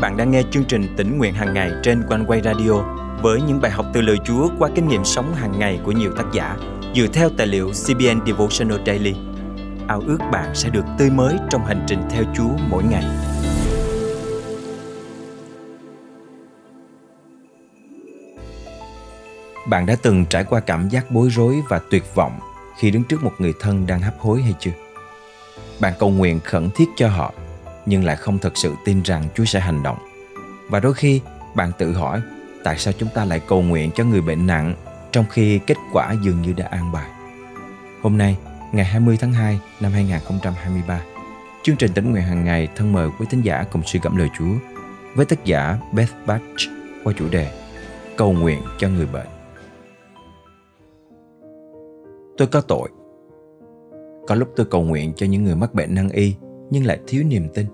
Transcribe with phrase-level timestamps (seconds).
[0.00, 2.72] bạn đang nghe chương trình tỉnh nguyện hàng ngày trên quanh quay radio
[3.22, 6.12] với những bài học từ lời Chúa qua kinh nghiệm sống hàng ngày của nhiều
[6.16, 6.56] tác giả
[6.94, 9.14] dựa theo tài liệu CBN Devotional Daily.
[9.88, 13.04] Ao ước bạn sẽ được tươi mới trong hành trình theo Chúa mỗi ngày.
[19.68, 22.38] Bạn đã từng trải qua cảm giác bối rối và tuyệt vọng
[22.78, 24.72] khi đứng trước một người thân đang hấp hối hay chưa?
[25.80, 27.32] Bạn cầu nguyện khẩn thiết cho họ
[27.88, 29.98] nhưng lại không thật sự tin rằng Chúa sẽ hành động.
[30.68, 31.20] Và đôi khi
[31.54, 32.20] bạn tự hỏi
[32.64, 34.74] tại sao chúng ta lại cầu nguyện cho người bệnh nặng
[35.12, 37.10] trong khi kết quả dường như đã an bài.
[38.02, 38.36] Hôm nay,
[38.72, 41.00] ngày 20 tháng 2 năm 2023,
[41.62, 44.28] chương trình tỉnh nguyện hàng ngày thân mời quý thính giả cùng suy gẫm lời
[44.38, 44.54] Chúa
[45.14, 46.44] với tác giả Beth Batch
[47.04, 47.52] qua chủ đề
[48.16, 49.26] Cầu nguyện cho người bệnh.
[52.38, 52.88] Tôi có tội.
[54.28, 56.34] Có lúc tôi cầu nguyện cho những người mắc bệnh năng y
[56.70, 57.66] nhưng lại thiếu niềm tin.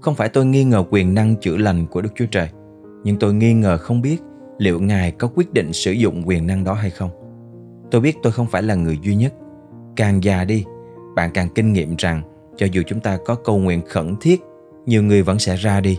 [0.00, 2.48] Không phải tôi nghi ngờ quyền năng chữa lành của Đức Chúa Trời,
[3.04, 4.22] nhưng tôi nghi ngờ không biết
[4.58, 7.10] liệu Ngài có quyết định sử dụng quyền năng đó hay không.
[7.90, 9.34] Tôi biết tôi không phải là người duy nhất.
[9.96, 10.64] Càng già đi,
[11.14, 12.22] bạn càng kinh nghiệm rằng
[12.56, 14.40] cho dù chúng ta có cầu nguyện khẩn thiết,
[14.86, 15.98] nhiều người vẫn sẽ ra đi.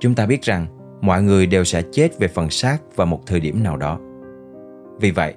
[0.00, 0.66] Chúng ta biết rằng
[1.00, 3.98] mọi người đều sẽ chết về phần xác vào một thời điểm nào đó.
[5.00, 5.34] Vì vậy,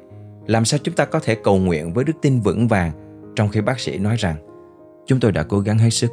[0.48, 2.92] làm sao chúng ta có thể cầu nguyện với đức tin vững vàng
[3.36, 4.36] trong khi bác sĩ nói rằng
[5.06, 6.12] chúng tôi đã cố gắng hết sức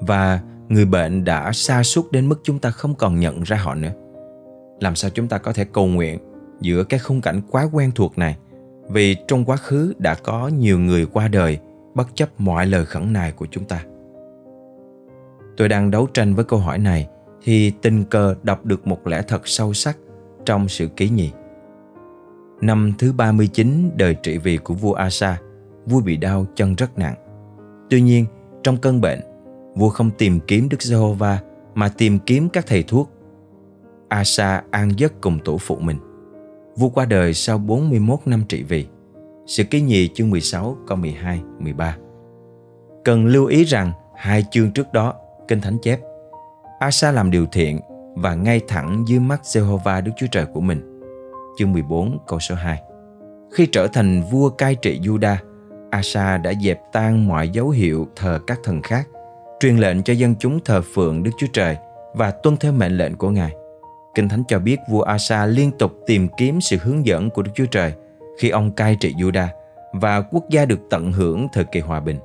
[0.00, 3.74] và người bệnh đã xa suốt đến mức chúng ta không còn nhận ra họ
[3.74, 3.92] nữa
[4.80, 6.18] làm sao chúng ta có thể cầu nguyện
[6.60, 8.36] giữa cái khung cảnh quá quen thuộc này
[8.88, 11.58] vì trong quá khứ đã có nhiều người qua đời
[11.94, 13.84] bất chấp mọi lời khẩn nài của chúng ta
[15.56, 17.08] tôi đang đấu tranh với câu hỏi này
[17.42, 19.96] thì tình cờ đọc được một lẽ thật sâu sắc
[20.44, 21.30] trong sự ký nhì.
[22.60, 25.40] Năm thứ 39 đời trị vì của vua Asa,
[25.86, 27.14] vua bị đau chân rất nặng.
[27.90, 28.24] Tuy nhiên,
[28.62, 29.20] trong cơn bệnh,
[29.78, 31.40] vua không tìm kiếm Đức Giê-hô-va
[31.74, 33.10] mà tìm kiếm các thầy thuốc.
[34.08, 35.96] Asa an giấc cùng tổ phụ mình.
[36.76, 38.86] Vua qua đời sau 41 năm trị vì.
[39.46, 41.96] Sự ký nhì chương 16 câu 12, 13.
[43.04, 45.14] Cần lưu ý rằng hai chương trước đó,
[45.48, 46.00] Kinh Thánh chép
[46.78, 47.80] Asa làm điều thiện
[48.14, 51.00] và ngay thẳng dưới mắt Jehovah Đức Chúa Trời của mình.
[51.58, 52.80] Chương 14 câu số 2
[53.52, 55.36] Khi trở thành vua cai trị Juda,
[55.90, 59.08] Asa đã dẹp tan mọi dấu hiệu thờ các thần khác
[59.60, 61.76] truyền lệnh cho dân chúng thờ phượng Đức Chúa Trời
[62.14, 63.54] và tuân theo mệnh lệnh của Ngài.
[64.14, 67.50] Kinh Thánh cho biết vua Asa liên tục tìm kiếm sự hướng dẫn của Đức
[67.54, 67.92] Chúa Trời
[68.38, 69.46] khi ông cai trị Juda
[69.92, 72.18] và quốc gia được tận hưởng thời kỳ hòa bình.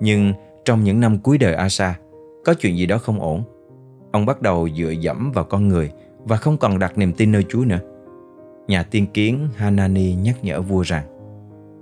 [0.00, 0.32] Nhưng
[0.64, 1.98] trong những năm cuối đời Asa,
[2.44, 3.42] có chuyện gì đó không ổn.
[4.12, 7.44] Ông bắt đầu dựa dẫm vào con người và không còn đặt niềm tin nơi
[7.48, 7.80] Chúa nữa.
[8.68, 11.04] Nhà tiên kiến Hanani nhắc nhở vua rằng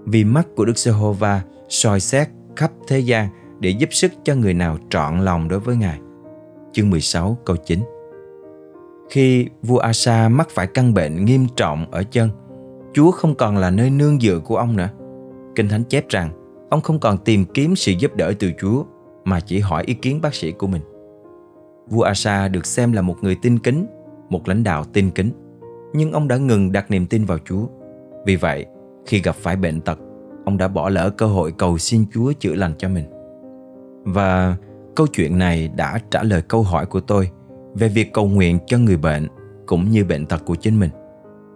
[0.07, 3.29] vì mắt của Đức Giê-hô-va soi xét khắp thế gian
[3.65, 5.99] để giúp sức cho người nào trọn lòng đối với Ngài.
[6.73, 7.81] Chương 16 câu 9
[9.11, 12.31] Khi vua Asa mắc phải căn bệnh nghiêm trọng ở chân,
[12.95, 14.89] Chúa không còn là nơi nương dựa của ông nữa.
[15.55, 16.31] Kinh Thánh chép rằng
[16.71, 18.85] ông không còn tìm kiếm sự giúp đỡ từ Chúa
[19.25, 20.83] mà chỉ hỏi ý kiến bác sĩ của mình.
[21.89, 23.87] Vua Asa được xem là một người tin kính,
[24.29, 25.31] một lãnh đạo tin kính,
[25.93, 27.67] nhưng ông đã ngừng đặt niềm tin vào Chúa.
[28.27, 28.67] Vì vậy,
[29.07, 29.99] khi gặp phải bệnh tật,
[30.45, 33.05] ông đã bỏ lỡ cơ hội cầu xin Chúa chữa lành cho mình.
[34.05, 34.57] Và
[34.97, 37.31] câu chuyện này đã trả lời câu hỏi của tôi
[37.75, 39.29] về việc cầu nguyện cho người bệnh
[39.67, 40.91] cũng như bệnh tật của chính mình.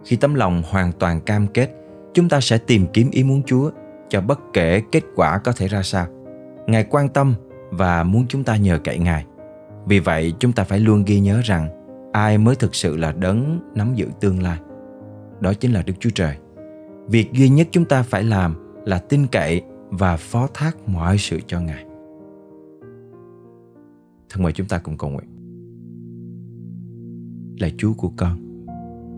[0.05, 1.69] Khi tấm lòng hoàn toàn cam kết,
[2.13, 3.71] chúng ta sẽ tìm kiếm ý muốn Chúa
[4.09, 6.07] cho bất kể kết quả có thể ra sao.
[6.67, 7.33] Ngài quan tâm
[7.71, 9.25] và muốn chúng ta nhờ cậy Ngài.
[9.85, 11.69] Vì vậy, chúng ta phải luôn ghi nhớ rằng
[12.13, 14.59] ai mới thực sự là đấng nắm giữ tương lai.
[15.39, 16.35] Đó chính là Đức Chúa Trời.
[17.07, 21.39] Việc duy nhất chúng ta phải làm là tin cậy và phó thác mọi sự
[21.47, 21.85] cho Ngài.
[24.29, 25.39] Thân mời chúng ta cùng cầu nguyện.
[27.59, 28.65] là Chúa của con,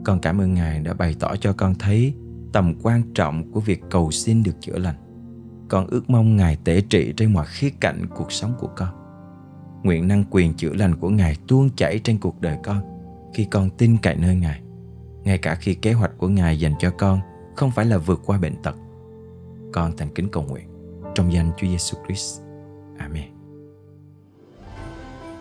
[0.06, 2.14] con cảm ơn Ngài đã bày tỏ cho con thấy
[2.54, 4.96] tầm quan trọng của việc cầu xin được chữa lành.
[5.70, 8.90] Con ước mong Ngài tể trị trên mọi khía cạnh cuộc sống của con.
[9.84, 12.82] Nguyện năng quyền chữa lành của Ngài tuôn chảy trên cuộc đời con
[13.34, 14.62] khi con tin cậy nơi Ngài.
[15.24, 17.20] Ngay cả khi kế hoạch của Ngài dành cho con
[17.56, 18.76] không phải là vượt qua bệnh tật.
[19.74, 20.68] Con thành kính cầu nguyện
[21.16, 22.42] trong danh Chúa Giêsu Christ.
[22.98, 23.41] Amen.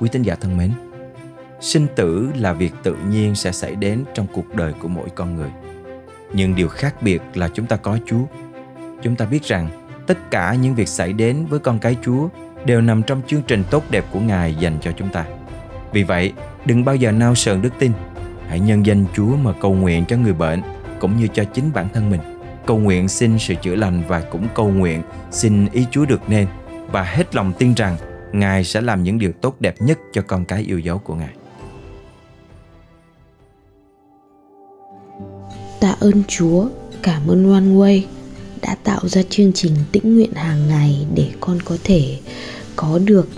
[0.00, 0.70] Quý tín giả thân mến,
[1.60, 5.36] sinh tử là việc tự nhiên sẽ xảy đến trong cuộc đời của mỗi con
[5.36, 5.50] người.
[6.32, 8.22] Nhưng điều khác biệt là chúng ta có Chúa.
[9.02, 9.68] Chúng ta biết rằng
[10.06, 12.28] tất cả những việc xảy đến với con cái Chúa
[12.64, 15.24] đều nằm trong chương trình tốt đẹp của Ngài dành cho chúng ta.
[15.92, 16.32] Vì vậy,
[16.64, 17.92] đừng bao giờ nao sờn đức tin.
[18.48, 20.62] Hãy nhân danh Chúa mà cầu nguyện cho người bệnh
[21.00, 22.20] cũng như cho chính bản thân mình.
[22.66, 26.46] Cầu nguyện xin sự chữa lành và cũng cầu nguyện xin ý Chúa được nên
[26.92, 27.96] và hết lòng tin rằng
[28.32, 31.34] Ngài sẽ làm những điều tốt đẹp nhất cho con cái yêu dấu của Ngài.
[35.80, 36.68] Tạ ơn Chúa,
[37.02, 38.02] cảm ơn One Way
[38.62, 42.18] đã tạo ra chương trình tĩnh nguyện hàng ngày để con có thể
[42.76, 43.28] có được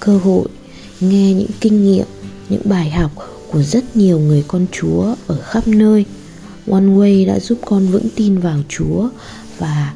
[0.00, 0.48] cơ hội
[1.00, 2.06] nghe những kinh nghiệm,
[2.48, 3.10] những bài học
[3.52, 6.04] của rất nhiều người con Chúa ở khắp nơi.
[6.70, 9.08] One Way đã giúp con vững tin vào Chúa
[9.58, 9.94] và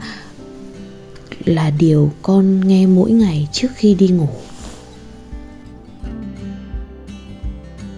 [1.44, 4.28] là điều con nghe mỗi ngày trước khi đi ngủ.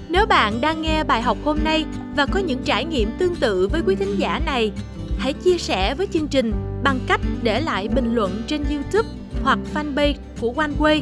[0.08, 1.84] Nếu bạn đang nghe bài học hôm nay
[2.16, 4.72] và có những trải nghiệm tương tự với quý thính giả này,
[5.18, 6.52] hãy chia sẻ với chương trình
[6.84, 9.08] bằng cách để lại bình luận trên YouTube
[9.42, 11.00] hoặc fanpage của OneWay.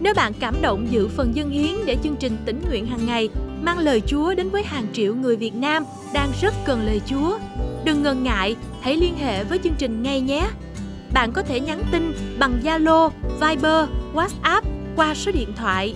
[0.00, 3.28] Nếu bạn cảm động giữ phần dân hiến để chương trình tỉnh nguyện hàng ngày
[3.62, 7.38] mang lời Chúa đến với hàng triệu người Việt Nam đang rất cần lời Chúa,
[7.84, 10.48] đừng ngần ngại, hãy liên hệ với chương trình ngay nhé.
[11.12, 13.10] Bạn có thể nhắn tin bằng Zalo,
[13.40, 14.62] Viber, WhatsApp
[14.96, 15.94] qua số điện thoại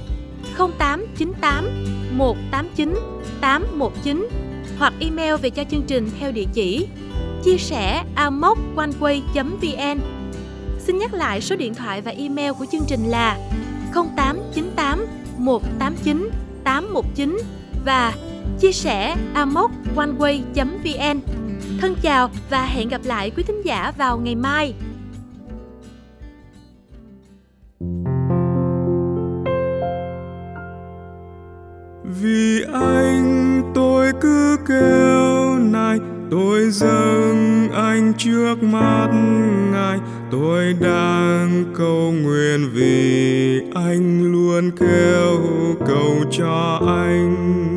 [0.58, 2.94] 0898 189
[3.40, 4.28] 819
[4.78, 6.86] hoặc email về cho chương trình theo địa chỉ
[7.44, 9.98] chia sẻ amoconeway.vn
[10.78, 13.38] Xin nhắc lại số điện thoại và email của chương trình là
[13.94, 15.06] 0898
[15.38, 16.30] 189
[16.64, 17.38] 819
[17.84, 18.14] và
[18.60, 21.20] chia sẻ amoconeway.vn
[21.80, 24.74] Thân chào và hẹn gặp lại quý thính giả vào ngày mai.
[32.24, 35.98] Vì anh tôi cứ kêu này,
[36.30, 39.08] tôi dâng anh trước mắt
[39.72, 39.98] ngài.
[40.30, 45.38] Tôi đang cầu nguyện vì anh luôn kêu
[45.86, 47.73] cầu cho anh.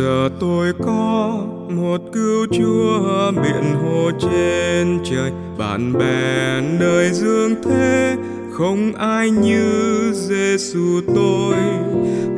[0.00, 1.38] Giờ tôi có
[1.68, 5.32] một cứu chúa biển hồ trên trời.
[5.58, 8.16] Bạn bè nơi dương thế,
[8.52, 9.64] không ai như
[10.12, 11.54] Giêsu tôi.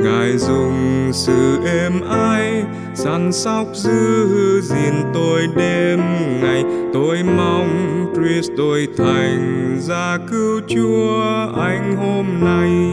[0.04, 2.64] Ngài dùng sự êm ái
[2.94, 6.00] săn sóc giữ gìn tôi đêm
[6.40, 6.64] ngày.
[6.94, 12.92] Tôi mong Christ tôi thành ra cứu chúa anh hôm nay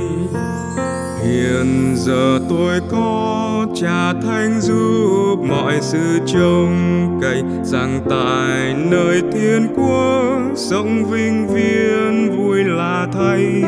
[1.23, 9.67] hiện giờ tôi có cha thánh giúp mọi sự trông cậy, rằng tại nơi thiên
[9.75, 13.63] quốc sống vinh viên vui là thay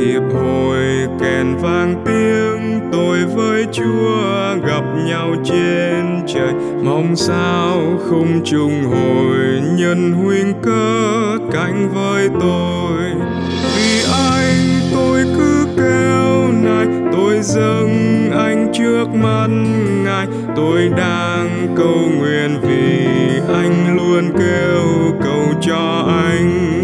[0.00, 0.78] kịp hồi
[1.20, 6.52] kèn vang tiếng, tôi với chúa gặp nhau trên trời.
[6.84, 12.98] Mong sao không trùng hồi nhân huynh cơ cánh với tôi.
[13.76, 16.21] Vì anh tôi cứ kêu
[17.42, 19.46] dâng anh trước mắt
[20.04, 20.26] ngài.
[20.56, 23.06] Tôi đang cầu nguyện vì
[23.54, 26.81] anh luôn kêu cầu cho anh.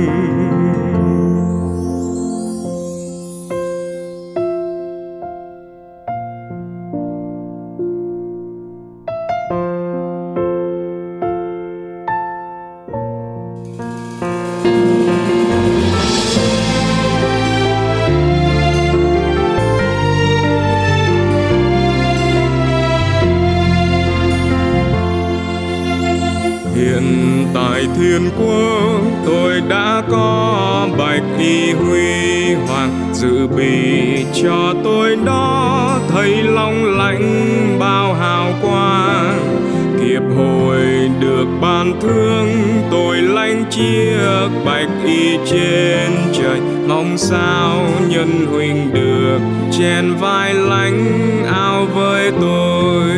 [27.98, 36.42] Thiên quốc tôi đã có bạch y huy hoàng, dự bị cho tôi đó thấy
[36.42, 39.64] long lãnh bao hào quang.
[40.00, 42.48] Kịp hồi được ban thương,
[42.90, 46.60] tôi lanh chiếc bạch y trên trời.
[46.88, 49.38] Mong sao nhân huynh được
[49.78, 51.06] chen vai lánh
[51.54, 53.17] ao với tôi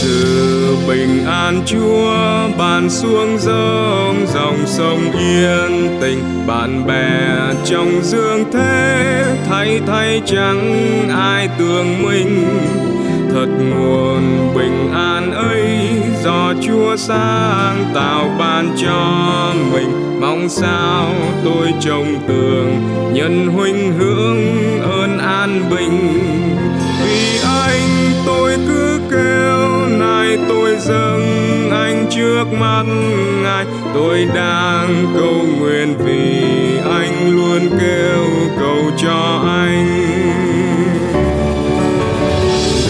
[0.00, 2.14] sự bình an chúa
[2.58, 7.28] ban xuống dòng dòng sông yên tình bạn bè
[7.64, 12.44] trong dương thế thay thay chẳng ai tương minh
[13.32, 15.78] thật nguồn bình an ấy
[16.24, 20.20] do chúa sáng tạo ban cho mình.
[20.20, 21.14] Mong sao
[21.44, 24.38] tôi trông tường, nhân huynh hướng
[24.82, 26.20] ơn an bình.
[27.04, 28.79] Vì anh tôi cứ
[30.30, 32.84] nay tôi dâng anh trước mắt
[33.42, 33.64] ngài.
[33.94, 36.42] Tôi đang cầu nguyện vì
[36.90, 38.24] anh luôn kêu
[38.60, 39.86] cầu cho anh.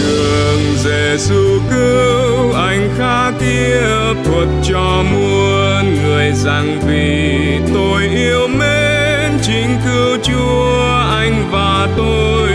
[0.03, 3.81] Đường Giêsu cứu anh khá kia
[4.25, 7.37] thuật cho muôn người rằng vì
[7.73, 9.31] tôi yêu mến.
[9.43, 12.49] Chính cứu Chúa anh và tôi.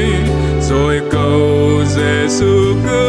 [0.70, 3.05] Rồi cầu Giêsu cứu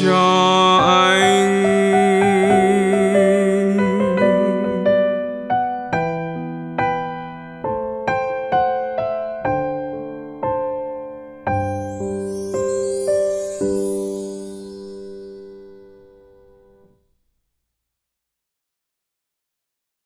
[0.00, 0.65] John.